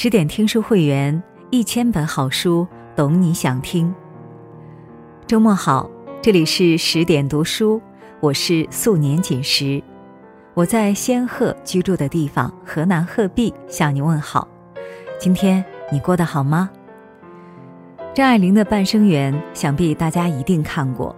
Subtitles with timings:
[0.00, 2.64] 十点听书会员，一千本好书，
[2.94, 3.92] 懂你想听。
[5.26, 5.90] 周末好，
[6.22, 7.82] 这里是十点读书，
[8.20, 9.82] 我是素年锦时，
[10.54, 14.46] 我在仙鹤居住的地方河南鹤壁向你问好。
[15.18, 16.70] 今天你过得好吗？
[18.14, 21.12] 张爱玲的《半生缘》，想必大家一定看过。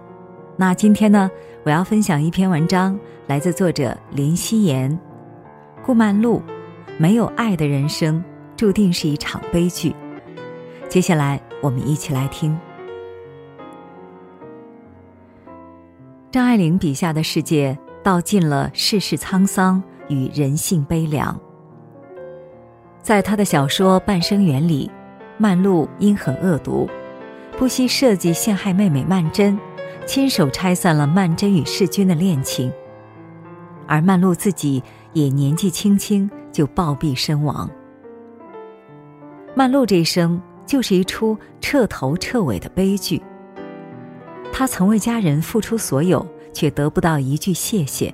[0.57, 1.29] 那今天呢，
[1.63, 4.99] 我要分享一篇文章，来自作者林夕颜。
[5.85, 6.41] 顾曼璐，
[6.97, 8.23] 没有爱的人生。
[8.61, 9.91] 注定是一场悲剧。
[10.87, 12.55] 接下来，我们一起来听
[16.29, 21.35] 张爱玲笔下的世界，道尽了世事沧桑与人性悲凉。
[23.01, 24.91] 在她的小说《半生缘》里，
[25.39, 26.87] 曼璐阴狠恶毒，
[27.57, 29.57] 不惜设计陷害妹妹曼桢，
[30.05, 32.71] 亲手拆散了曼桢与世钧的恋情，
[33.87, 37.67] 而曼璐自己也年纪轻轻就暴毙身亡。
[39.53, 43.21] 曼璐这一生就是一出彻头彻尾的悲剧。
[44.53, 48.13] 她曾为家人付出所有，却得不到一句谢谢。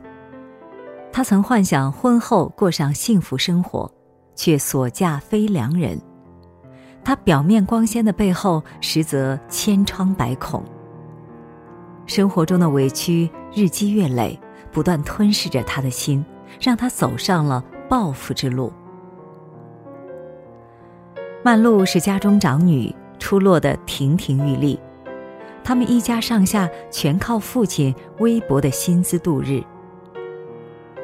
[1.11, 3.91] 她曾幻想婚后过上幸福生活，
[4.35, 5.99] 却所嫁非良人。
[7.03, 10.63] 她表面光鲜的背后，实则千疮百孔。
[12.07, 14.39] 生活中的委屈日积月累，
[14.71, 16.25] 不断吞噬着她的心，
[16.59, 18.73] 让她走上了报复之路。
[21.43, 24.77] 曼璐是家中长女，出落得亭亭玉立，
[25.63, 29.61] 他们一家上下全靠父亲微薄的薪资度日。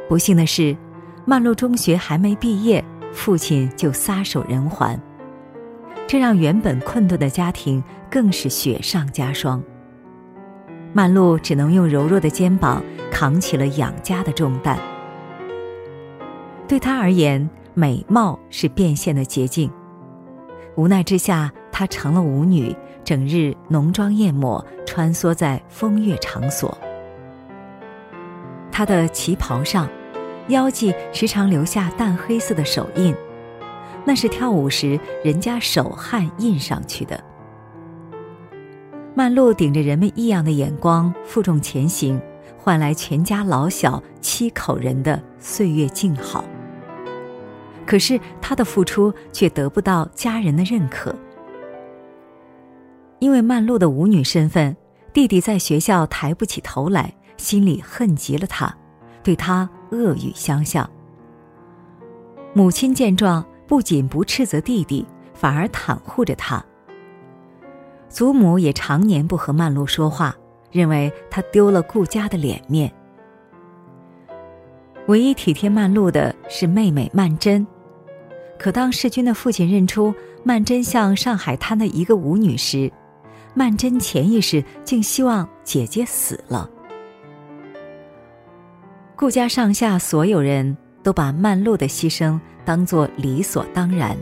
[0.09, 0.75] 不幸的是，
[1.23, 4.99] 曼璐中学还没毕业，父亲就撒手人寰，
[6.07, 9.63] 这让原本困顿的家庭更是雪上加霜。
[10.91, 14.77] 曼璐只能用柔弱的肩膀扛起了养家的重担。
[16.67, 19.71] 对她而言，美貌是变现的捷径。
[20.75, 26.75] 无奈之下，她成了舞女，整日浓妆艳抹，穿梭在风月场所。
[28.71, 29.87] 她的旗袍上，
[30.47, 33.15] 腰际时常留下淡黑色的手印，
[34.03, 37.23] 那是跳舞时人家手汗印上去的。
[39.15, 42.19] 曼璐顶着人们异样的眼光负重前行，
[42.57, 46.43] 换来全家老小七口人的岁月静好。
[47.85, 51.13] 可是他的付出却得不到家人的认可，
[53.19, 54.75] 因为曼璐的舞女身份，
[55.11, 58.73] 弟弟在学校抬不起头来，心里恨极了他，
[59.21, 60.89] 对他恶语相向。
[62.53, 66.63] 母亲见状，不仅不斥责弟弟，反而袒护着他。
[68.09, 70.35] 祖母也常年不和曼璐说话，
[70.71, 72.91] 认为他丢了顾家的脸面。
[75.07, 77.65] 唯一体贴曼璐的是妹妹曼桢。
[78.57, 82.91] 可当世钧的父亲认出曼桢像上海滩的一个舞女时，
[83.53, 86.69] 曼桢潜意识竟希望姐姐死了。
[89.15, 94.17] 顾家上下所有人都把曼璐的牺牲当作理所当然，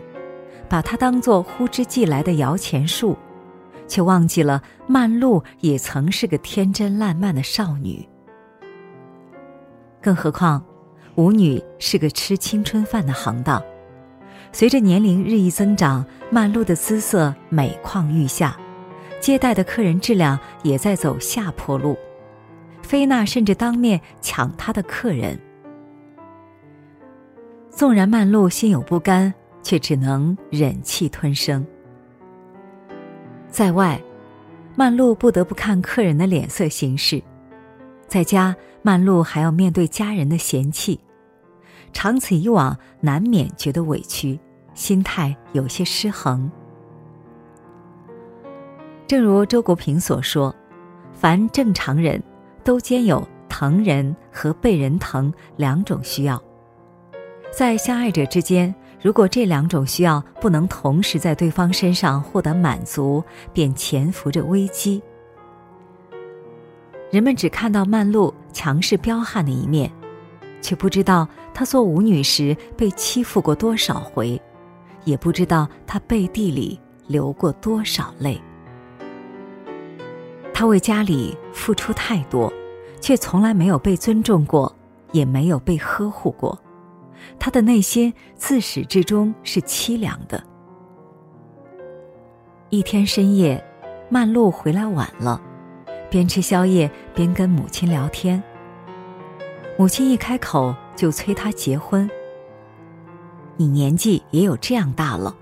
[0.67, 3.15] 把她当作呼之即来的摇钱树，
[3.87, 8.07] 却忘记了曼璐也曾是个天真烂漫的少女。
[10.01, 10.63] 更何况，
[11.15, 13.61] 舞女是个吃青春饭的行当。
[14.53, 18.57] 随着年龄日益增长，曼露的姿色每况愈下，
[19.19, 21.97] 接待的客人质量也在走下坡路。
[22.81, 25.39] 菲娜甚至当面抢她的客人。
[27.69, 31.65] 纵然曼璐心有不甘，却只能忍气吞声。
[33.49, 33.99] 在外，
[34.75, 37.21] 曼璐不得不看客人的脸色行事；
[38.07, 40.99] 在家，曼璐还要面对家人的嫌弃。
[41.93, 44.39] 长此以往，难免觉得委屈，
[44.73, 46.49] 心态有些失衡。
[49.07, 50.55] 正如周国平所说
[51.13, 52.21] ：“凡正常人
[52.63, 56.41] 都兼有疼人和被人疼两种需要，
[57.51, 63.21] 在相爱者之间，如果这两种需要不能同时在对方身上获得满足，
[63.51, 65.03] 便潜伏着危机。”
[67.11, 69.91] 人们只看到曼璐强势彪悍的一面。
[70.61, 74.41] 却不知道她做舞女时被欺负过多少回，
[75.03, 78.39] 也不知道她背地里流过多少泪。
[80.53, 82.51] 她为家里付出太多，
[82.99, 84.73] 却从来没有被尊重过，
[85.11, 86.57] 也没有被呵护过。
[87.39, 90.41] 她的内心自始至终是凄凉的。
[92.69, 93.63] 一天深夜，
[94.09, 95.41] 曼璐回来晚了，
[96.09, 98.41] 边吃宵夜边跟母亲聊天。
[99.81, 102.07] 母亲一开口就催他结婚。
[103.57, 105.35] 你年纪也有这样大了，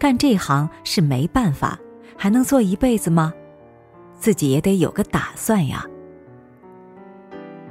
[0.00, 1.78] 干这行是没办法，
[2.18, 3.32] 还能做一辈子吗？
[4.18, 5.86] 自己也得有个打算呀。”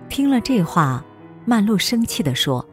[0.07, 1.03] 听了这话，
[1.43, 2.65] 曼璐生气地说：“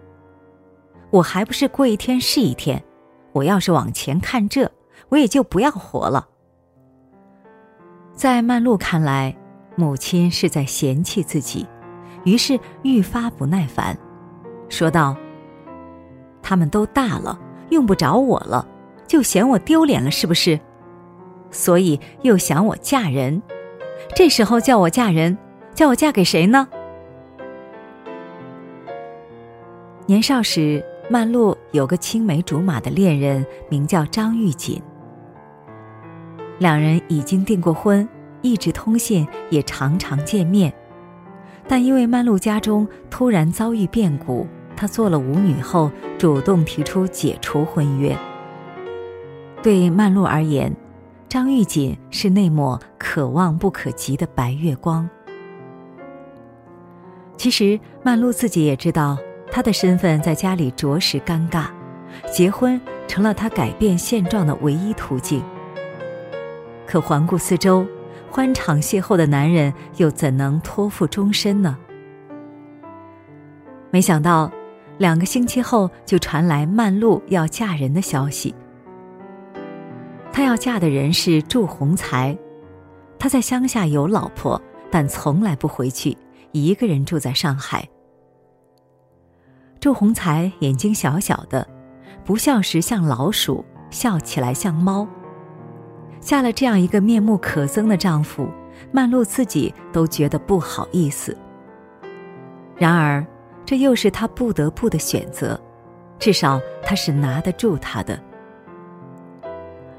[1.10, 2.80] 我还不是过一天是一天，
[3.32, 4.70] 我要是往前看这，
[5.08, 6.28] 我也就不要活了。”
[8.14, 9.36] 在曼璐看来，
[9.74, 11.66] 母亲是在嫌弃自己，
[12.24, 13.96] 于是愈发不耐烦，
[14.68, 15.16] 说道
[16.42, 17.38] ：“他们都大了，
[17.70, 18.66] 用不着我了，
[19.06, 20.58] 就嫌我丢脸了，是不是？
[21.50, 23.42] 所以又想我嫁人，
[24.14, 25.36] 这时候叫我嫁人，
[25.74, 26.68] 叫我嫁给谁呢？”
[30.06, 34.82] 年少时，曼璐有个青梅竹马的恋人，名叫张玉锦。
[36.58, 38.06] 两人已经订过婚，
[38.42, 40.72] 一直通信，也常常见面。
[41.70, 44.44] 但因为曼璐家中突然遭遇变故，
[44.76, 45.88] 她做了舞女后，
[46.18, 48.18] 主动提出解除婚约。
[49.62, 50.74] 对曼璐而言，
[51.28, 55.08] 张玉锦是那抹可望不可及的白月光。
[57.36, 59.16] 其实，曼璐自己也知道，
[59.48, 61.66] 她的身份在家里着实尴尬，
[62.32, 65.40] 结婚成了她改变现状的唯一途径。
[66.84, 67.86] 可环顾四周，
[68.30, 71.76] 欢场邂逅的男人又怎能托付终身呢？
[73.90, 74.50] 没想到，
[74.98, 78.54] 两个星期后就传来曼璐要嫁人的消息。
[80.32, 82.38] 她要嫁的人是祝鸿才，
[83.18, 84.60] 他在乡下有老婆，
[84.92, 86.16] 但从来不回去，
[86.52, 87.86] 一个人住在上海。
[89.80, 91.66] 祝鸿才眼睛小小的，
[92.24, 95.06] 不笑时像老鼠，笑起来像猫。
[96.20, 98.48] 嫁了这样一个面目可憎的丈夫，
[98.92, 101.36] 曼璐自己都觉得不好意思。
[102.76, 103.26] 然而，
[103.64, 105.58] 这又是她不得不的选择，
[106.18, 108.20] 至少她是拿得住他的。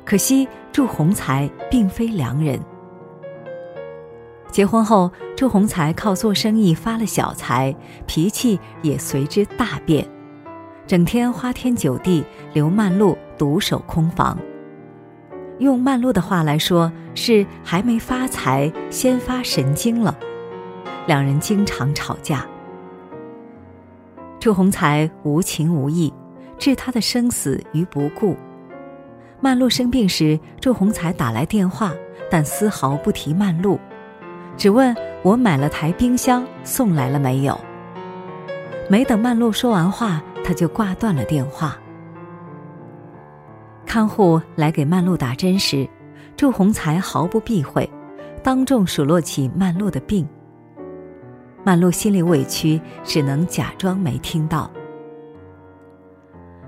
[0.05, 2.59] 可惜，祝鸿才并非良人。
[4.49, 7.73] 结婚后，祝鸿才靠做生意发了小财，
[8.05, 10.05] 脾气也随之大变，
[10.85, 14.37] 整天花天酒地，留曼璐独守空房。
[15.61, 20.17] 用曼璐的话来说，是还没发财，先发神经了。
[21.05, 22.45] 两人经常吵架。
[24.39, 26.11] 祝鸿才无情无义，
[26.57, 28.35] 置他的生死于不顾。
[29.39, 31.93] 曼璐生病时，祝鸿才打来电话，
[32.29, 33.79] 但丝毫不提曼璐，
[34.57, 37.59] 只问我买了台冰箱送来了没有。
[38.89, 41.77] 没等曼璐说完话，他就挂断了电话。
[43.91, 45.85] 看护来给曼璐打针时，
[46.37, 47.89] 祝鸿才毫不避讳，
[48.41, 50.25] 当众数落起曼璐的病。
[51.65, 54.71] 曼璐心里委屈，只能假装没听到。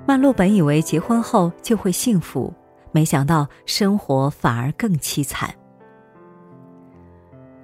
[0.05, 2.53] 曼璐本以为结婚后就会幸福，
[2.91, 5.49] 没想到生活反而更凄惨。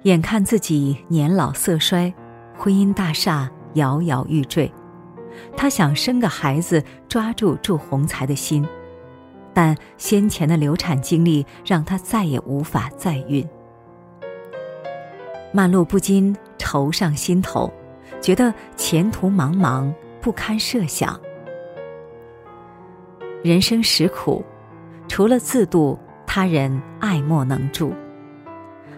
[0.04, 2.10] 眼看自己年老色衰，
[2.56, 4.72] 婚姻大厦摇摇欲坠，
[5.54, 8.66] 她想生个孩子，抓住祝鸿才的心。
[9.52, 13.46] 但先前的流产经历让她再也无法再孕，
[15.52, 17.72] 曼璐不禁愁上心头，
[18.20, 21.20] 觉得前途茫茫，不堪设想。
[23.42, 24.44] 人生实苦，
[25.08, 27.92] 除了自渡，他人爱莫能助。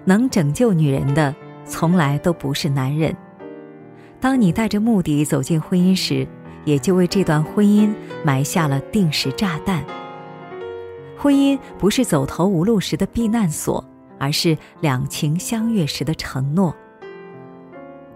[0.04, 1.34] 能拯救女人的，
[1.64, 3.16] 从来都不是男人。
[4.20, 6.26] 当你带着目的走进婚姻时，
[6.64, 9.84] 也就为这段婚姻埋下了定时炸弹。
[11.22, 13.84] 婚姻不是走投无路时的避难所，
[14.18, 16.74] 而是两情相悦时的承诺。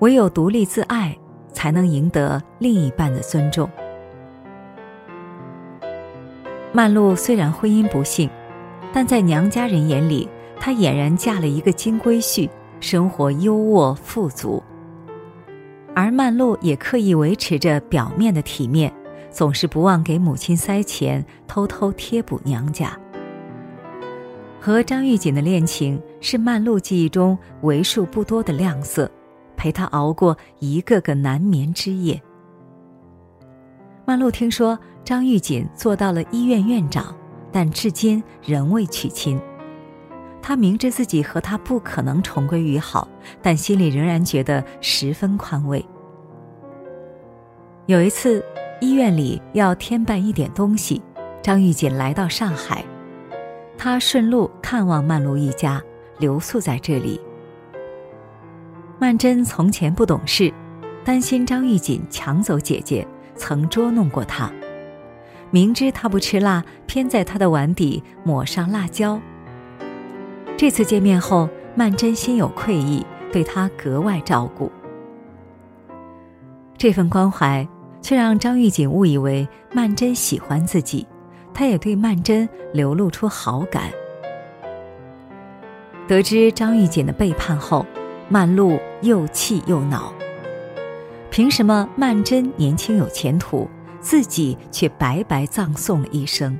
[0.01, 1.17] 唯有独立自爱，
[1.53, 3.71] 才能赢得另一半的尊重。
[6.73, 8.29] 曼璐虽然婚姻不幸，
[8.93, 14.61] 但在娘家人眼里，她俨然嫁了一个金龟婿，生活优渥富足。
[15.95, 18.93] 而曼璐也刻意维持着表面的体面。
[19.37, 22.99] 总是不忘给母亲塞钱，偷偷贴补娘家。
[24.59, 29.11] 和张玉锦的恋情是曼璐记忆中为数不多的亮色，
[29.55, 32.19] 陪她熬过一个个难眠之夜。
[34.07, 37.15] 曼璐听说张玉锦做到了医院院长，
[37.53, 39.39] 但至今仍未娶亲。
[40.41, 43.07] 她明知自己和他不可能重归于好，
[43.43, 45.85] 但心里仍然觉得十分宽慰。
[47.85, 48.43] 有一次。
[48.81, 51.03] 医院里要添办一点东西，
[51.43, 52.85] 张玉锦来到上海，
[53.79, 55.83] 他顺路看望曼璐一家，
[56.19, 57.21] 留宿在这里。
[58.99, 60.53] 曼桢从前不懂事，
[61.05, 64.51] 担心张玉锦抢走姐姐，曾捉弄过她。
[65.51, 69.19] 明知他不吃辣，偏在他的碗底抹上辣椒。
[70.57, 74.71] 这次见面后，曼桢心有愧意，对他格外照顾。
[76.77, 77.67] 这份关怀
[78.07, 81.05] 却让张玉锦误以为曼桢喜欢自己，
[81.53, 83.91] 他也对曼桢流露出好感。
[86.07, 87.85] 得知张玉锦的背叛后，
[88.29, 90.15] 曼璐又气又恼。
[91.33, 96.57] 凭什么曼桢年轻有前途，自己却白白葬送了一生？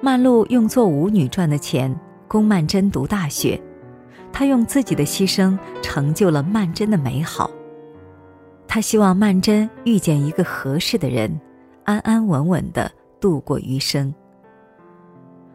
[0.00, 1.92] 曼璐用做舞女赚的钱
[2.28, 3.60] 供曼桢读大学，
[4.32, 7.50] 她用自己的牺牲成就了曼桢的美好。
[8.74, 11.40] 他希望曼桢遇见一个合适的人，
[11.84, 12.90] 安安稳稳的
[13.20, 14.12] 度过余生。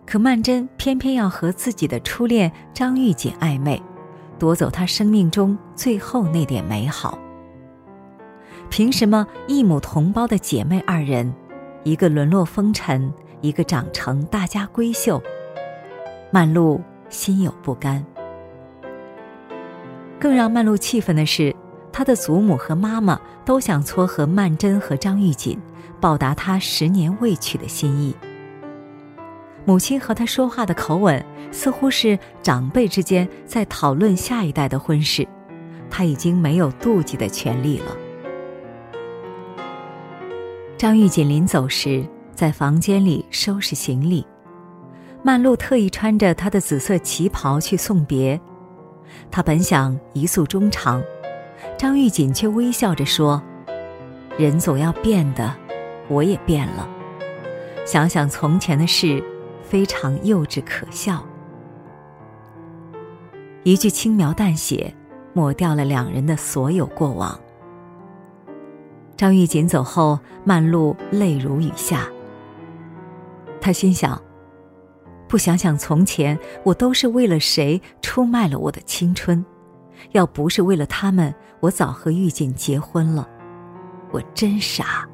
[0.05, 3.83] 可曼桢偏偏要和自己的初恋张玉锦暧昧，
[4.37, 7.19] 夺走她生命中最后那点美好。
[8.69, 11.29] 凭什么异母同胞的姐妹二人，
[11.83, 15.21] 一个沦落风尘，一个长成大家闺秀？
[16.31, 18.01] 曼璐心有不甘。
[20.17, 21.53] 更让曼璐气愤的是，
[21.99, 25.59] 他的祖母和妈妈都想撮合曼桢和张玉锦，
[25.99, 28.15] 报答他十年未娶的心意。
[29.65, 35.27] 母亲和他说话的口吻，似乎是长辈之间在讨论下一代的婚事，
[35.89, 37.91] 他已经没有妒忌的权利了。
[40.77, 42.01] 张玉锦临走时，
[42.33, 44.25] 在房间里收拾行李，
[45.21, 48.39] 曼璐特意穿着她的紫色旗袍去送别，
[49.29, 51.03] 她本想一诉衷肠，
[51.77, 53.41] 张玉锦却微笑着说
[54.37, 55.55] ：“人总要变的，
[56.07, 56.87] 我也变了。
[57.85, 59.23] 想想从前的事。”
[59.61, 61.23] 非常幼稚可笑，
[63.61, 64.91] 一句轻描淡写，
[65.31, 67.39] 抹掉了两人的所有过往。
[69.15, 72.09] 张玉锦走后，曼璐泪如雨下。
[73.61, 74.19] 他心想：
[75.27, 79.45] 不想想从前，我都是为了谁出卖了我的青春？
[80.11, 83.27] 要不是为了他们，我早和玉锦结婚了。
[84.11, 85.07] 我真傻。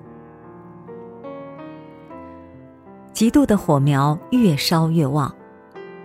[3.13, 5.34] 嫉妒的火苗越烧越旺，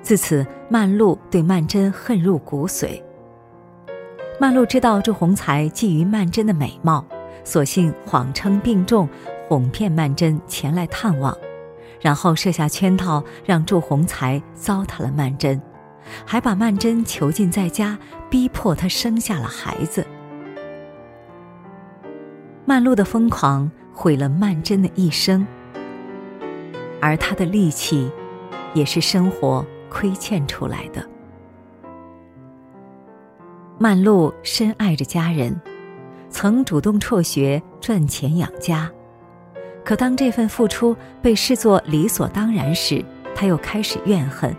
[0.01, 3.03] 自此曼璐对曼桢恨入骨髓。
[4.41, 7.05] 曼璐知道祝鸿才觊觎曼桢的美貌，
[7.45, 9.09] 索性谎称病重，
[9.49, 11.37] 哄骗曼桢前来探望，
[12.01, 15.61] 然后设下圈套，让祝鸿才糟蹋了曼桢，
[16.25, 17.99] 还把曼桢囚禁在家，
[18.29, 20.07] 逼迫她生下了孩子。
[22.65, 25.47] 曼璐的疯狂毁了曼桢的一生。
[27.01, 28.11] 而他的力气，
[28.75, 31.03] 也是生活亏欠出来的。
[33.79, 35.59] 曼璐深爱着家人，
[36.29, 38.91] 曾主动辍学赚钱养家，
[39.83, 43.03] 可当这份付出被视作理所当然时，
[43.35, 44.55] 他又开始怨恨。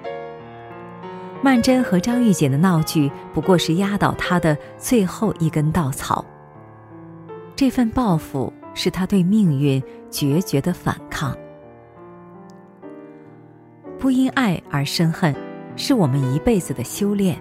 [1.43, 6.23] 曼桢和张玉锦的闹剧不过是压倒他的最后一根稻草。
[7.55, 11.35] 这份报复是他对命运决绝的反抗。
[13.97, 15.35] 不因爱而生恨，
[15.75, 17.39] 是我们一辈子的修炼。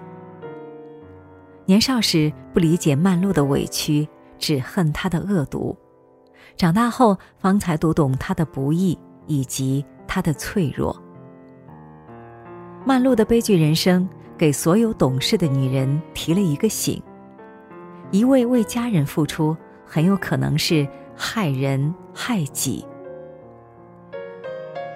[1.65, 5.75] 年少时不理解曼璐的委屈，只恨她的恶毒；
[6.57, 10.95] 长大后方才读懂她的不易以及她的脆弱。
[12.83, 16.99] 曼璐的悲剧人生，给所有懂事的女人提了一个醒：
[18.09, 22.83] 一味为家人付出，很有可能是害人害己。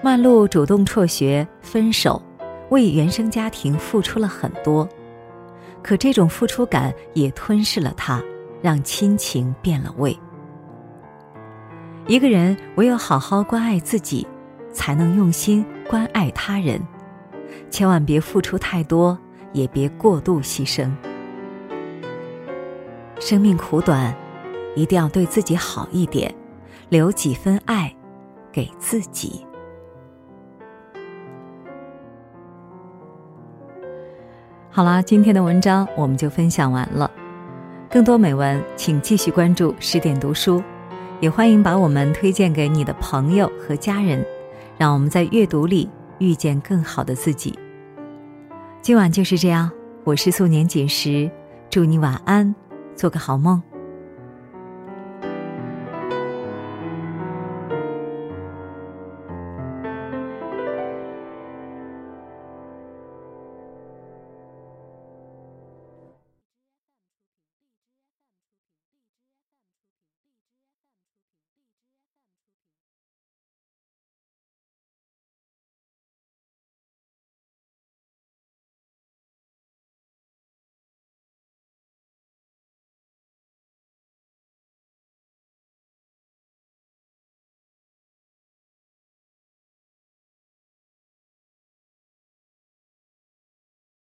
[0.03, 2.19] 曼璐主动辍学、分手，
[2.69, 4.87] 为原生家庭付出了很多，
[5.83, 8.19] 可这种付出感也吞噬了她，
[8.63, 10.17] 让亲情变了味。
[12.07, 14.25] 一个人唯有好好关爱自己，
[14.73, 16.81] 才能用心关爱他人。
[17.69, 19.17] 千万别付出太多，
[19.51, 20.89] 也别过度牺牲。
[23.19, 24.15] 生命苦短，
[24.75, 26.33] 一定要对自己好一点，
[26.89, 27.93] 留几分爱
[28.51, 29.45] 给自己。
[34.69, 37.09] 好啦，今天的文章我们就分享完了。
[37.89, 40.61] 更多美文，请继续关注十点读书，
[41.21, 44.25] 也欢迎把我们推荐给你的朋友和家人，
[44.77, 47.57] 让我们在阅读里遇见更好的自己。
[48.81, 49.71] 今晚就是这样，
[50.03, 51.29] 我是素年锦时，
[51.69, 52.53] 祝你晚安，
[52.95, 53.61] 做个好梦。